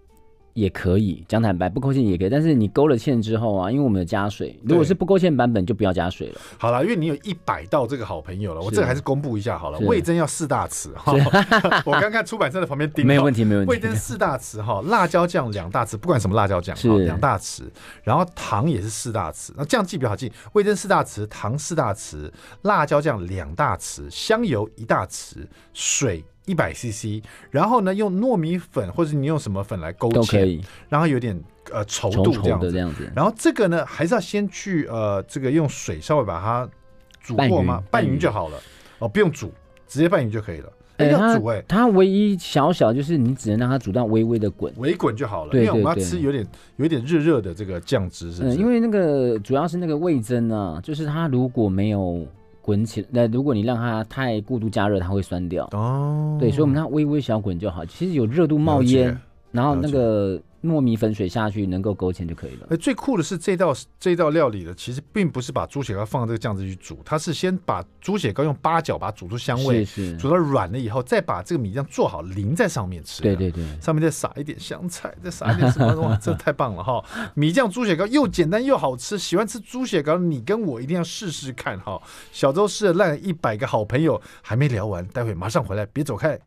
[0.57, 2.29] 也可以，讲坦白，不勾芡也可以。
[2.29, 6.41] 但是你勾了芡之后啊，因为我们有加水，如果是不勾芡版本，就不要加水了。
[6.57, 9.77] 好了，因为你有一百道这个好朋友了，我这个还是公布一下好了。
[9.81, 11.13] 味增要四大匙哈，
[11.85, 13.05] 我刚看出版社的旁边盯。
[13.05, 13.71] 没有问题，没有问题。
[13.71, 17.61] 味增四大匙哈，辣椒酱两大匙，不管什么辣椒酱，是两大匙。
[18.01, 20.33] 然后糖也是四大匙，那这样记比较好记。
[20.53, 22.31] 味增四大匙，糖四大匙，
[22.63, 26.25] 辣椒酱两大匙，香油一大匙，水。
[26.47, 31.37] 一百 CC，然后呢，用糯米粉或者你用什么粉来勾芡，都可以，然后有点
[31.71, 33.11] 呃稠度这样子，这样子。
[33.13, 36.67] 然后这个呢，还是要先去呃这个用水稍微把它
[37.21, 37.83] 煮过吗？
[37.91, 38.57] 拌匀就好了
[38.99, 39.51] 哦，不用煮，
[39.87, 40.71] 直接拌匀就可以了。
[40.95, 45.53] 哎，要煮哎，它唯一小小就是你只能让它煮到微微的滚，微滚就好了。
[45.53, 48.55] 因为我们要吃有点有点热热的这个酱汁，是不是？
[48.55, 52.25] 因为那个主要是那个味增啊，就是它如果没有。
[52.67, 55.63] 滚起来，那如果你让它太过度加热，它会酸掉。
[55.71, 57.85] 哦，对，所以我们让它微微小滚就好。
[57.85, 59.17] 其实有热度冒烟，
[59.53, 60.37] 然后那个。
[60.63, 62.77] 糯米粉水下去能够勾芡就可以了。
[62.77, 73.21] 最酷的是这道这道料理的，其实并不是把猪血糕放这个酱汁去煮，它是先把猪血糕用八角把它煮出香味，是是煮到软了以后，再把这个米酱做好淋在上面吃。
[73.21, 75.93] 对对对，上面再撒一点香菜，再撒一点什么？
[76.01, 77.03] 哇，这太棒了哈！
[77.35, 82.01] 米酱猪血糕又简单又好吃，喜欢吃猪血糕，你跟我一定要试试看哈！
[82.31, 86.39] 小周试了烂一百个好朋友还没聊完，待会马上回来，别走开。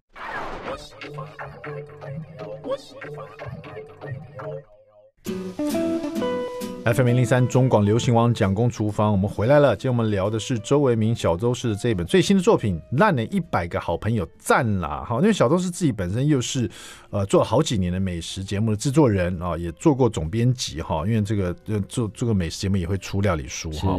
[6.83, 9.77] FM 零零三中广流行网蒋公厨房，我们回来了。
[9.77, 15.05] 今天我们聊的是周维明小周氏的这本最新的作品《烂了一百个好朋友》，赞啦！
[15.07, 16.69] 好，因为小周氏自己本身又是
[17.11, 21.07] 呃做了好几年的美食节目的制作人啊，也做过总编辑哈。
[21.07, 21.53] 因为这个
[21.89, 23.99] 做做个美食节目也会出料理书哈。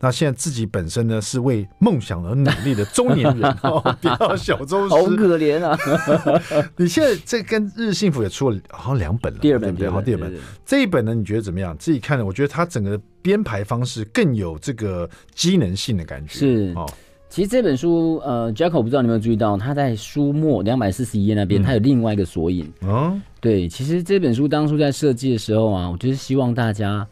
[0.00, 5.78] 那现在自己本身呢是为梦想而努力的中年人 哦，别叫小周氏好可怜啊！
[6.76, 11.76] 你现在这跟日幸福也出了好像两本了，第二本对，好，第二本这一本呢，你觉得怎么样？
[11.78, 12.16] 自己看。
[12.26, 16.38] 我觉得它整个编排方式更有这个机能性的感觉。
[16.38, 16.88] 是哦，
[17.36, 22.66] 其实这本书，呃，Jacko 不知道你有没有注意到，他在书末两百四十一页那边，他有另外一个索引。
[22.80, 27.06] 嗯，对，其实这本书当初在设计的时候啊，我就是希望大家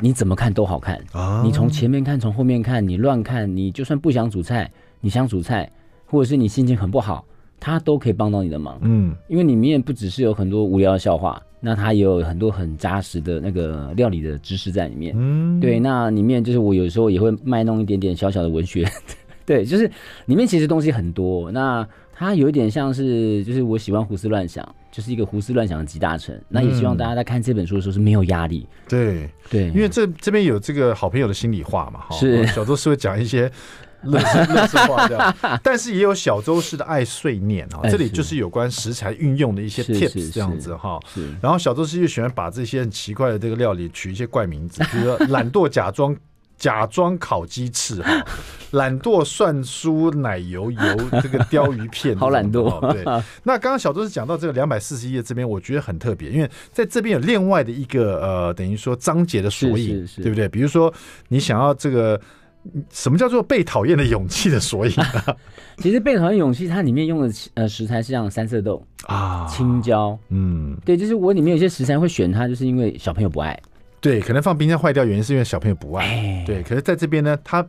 [0.00, 4.68] 你怎么看都好看啊，你从前面看，从后面看，你乱看，你就算不想煮菜，
[5.00, 5.70] 你想煮菜，
[6.04, 7.24] 或者是你心情很不好，
[7.60, 8.76] 它都可以帮到你的忙。
[8.82, 11.40] 嗯，因为里面不只是有很多无聊的笑话。
[11.66, 18.86] 那它也有很多很扎实的那个料理的知识在里面，嗯，对，那里面就是我有时候也会卖弄一点点小小的文学
[19.46, 19.90] 对，就是
[20.26, 21.50] 里面其实东西很多。
[21.52, 26.38] 那它有一点像是，就是我喜欢胡思乱想，就是一个胡思乱想的集大成。
[26.48, 28.66] 那也希望大家在看这本书的时候是没有压力。
[28.88, 33.50] 对对，因为这这边有这个好朋友的心里话嘛，哈，是小周是会讲一些。
[34.04, 41.00] 乐事乐事话这样，但是也有小周式的爱碎念啊，这里就是有关食材运用的一些 tips 这样子哈。
[41.40, 46.14] 然后小周是又喜欢把这些很奇怪的这个料理取一些怪名字，比如说懒惰假装
[46.56, 48.24] 假装烤鸡翅哈，
[48.72, 50.80] 懒惰蒜酥奶油油
[51.22, 52.80] 这个鲷鱼片，好懒惰。
[52.92, 53.02] 对，
[53.44, 60.48] 那刚刚小周是讲到这个两百四十页这边，我觉得很特别，因为在这边有另外的一个呃，等于说章节的索引，对不对？
[60.48, 60.92] 比如说
[61.28, 62.20] 你想要这个。
[62.90, 65.36] 什么叫做被讨厌的勇气的索引啊？
[65.76, 73.60] 其实被讨厌勇气，它里面用的呃食材是像三色豆啊、青椒，嗯，对，就是我里面有些食材会选它，就是因为小朋友不爱，
[74.04, 77.66] 对，可能放冰箱坏掉，原因是因为小朋友不爱，欸、对，可是在这边呢，他。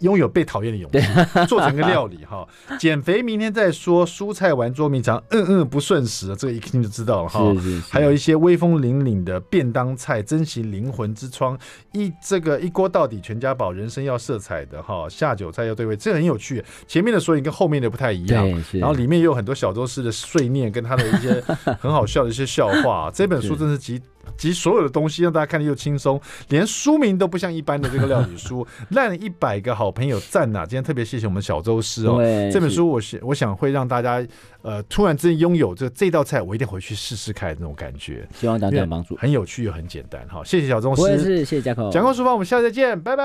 [0.00, 0.98] 拥有被讨厌的勇气，
[1.46, 2.46] 做成个料理哈。
[2.78, 7.40] 减肥明天再说，蔬菜玩捉迷藏，嗯嗯不顺时，这个一听就知道了哈。
[7.88, 11.56] 还有一些威风凛凛的便当菜，珍惜灵魂之窗，
[11.92, 15.08] 一这个一锅到底全家宝，人生要色彩的哈。
[15.08, 16.62] 下酒菜要对味，这很有趣。
[16.88, 21.40] 前面的所以跟后面的不太一样，然后里面也有很多小周氏的碎念，跟他的一些
[21.78, 23.10] 很好笑的一些笑话。
[23.14, 24.02] 这本书真是集。
[24.36, 28.66] 集所有的东西，让大家看得又轻松，连书名都不像一般的这个料理书。
[28.90, 30.64] 烂一百个好朋友赞呐！
[30.66, 32.18] 今天特别谢谢我们小周师哦，
[32.52, 34.26] 这本书我想我想会让大家
[34.62, 38.26] 呃突然之间拥有这这道菜，我一定回去试试看那种感觉。
[38.34, 40.26] 希望大家有帮助，很有趣又很简单。
[40.28, 43.24] 好，谢谢小周师，我也是谢谢嘉口，讲过书房，我们下次再见，拜拜。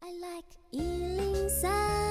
[0.00, 2.01] I like